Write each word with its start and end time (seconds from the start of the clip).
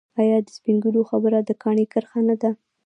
آیا 0.21 0.37
د 0.45 0.47
سپین 0.55 0.75
ږیرو 0.83 1.01
خبره 1.09 1.37
د 1.43 1.51
کاڼي 1.61 1.85
کرښه 1.93 2.19
نه 2.29 2.35
ده؟ 2.41 2.51